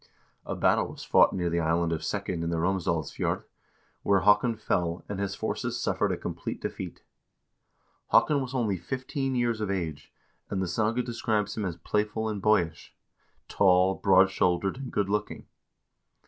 A 0.47 0.55
battle 0.55 0.87
was 0.87 1.03
fought 1.03 1.31
near 1.31 1.51
the 1.51 1.59
island 1.59 1.93
of 1.93 2.01
Sekken 2.03 2.41
in 2.41 2.49
the 2.49 2.57
Romsdalsfjord, 2.57 3.43
where 4.01 4.21
Haakon 4.21 4.55
fell, 4.55 5.05
and 5.07 5.19
his 5.19 5.35
forces 5.35 5.79
suffered 5.79 6.11
a 6.11 6.17
complete 6.17 6.59
defeat. 6.59 7.03
Haakon 8.11 8.41
was 8.41 8.55
only 8.55 8.77
fifteen 8.77 9.35
years 9.35 9.61
of 9.61 9.69
age, 9.69 10.11
and 10.49 10.59
the 10.59 10.67
saga 10.67 11.03
describes 11.03 11.55
him 11.55 11.65
as 11.65 11.77
playful 11.77 12.27
and 12.29 12.41
boyish; 12.41 12.95
tall, 13.47 13.93
broad 13.93 14.31
shouldered, 14.31 14.77
and 14.77 14.91
good 14.91 15.07
looking. 15.07 15.45